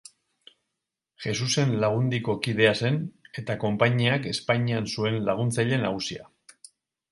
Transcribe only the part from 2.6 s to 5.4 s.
zen, eta konpainiak Espainian zuen